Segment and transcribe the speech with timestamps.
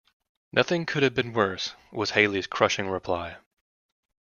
[0.51, 3.37] "Nothing could have been worse," was Hallie's crushing reply.